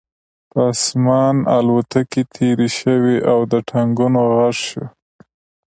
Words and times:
په 0.51 0.57
آسمان 0.71 1.35
الوتکې 1.57 2.21
تېرې 2.35 2.69
شوې 2.79 3.17
او 3.31 3.39
د 3.51 3.53
ټانکونو 3.69 4.19
غږ 4.35 4.57
شو 4.69 4.83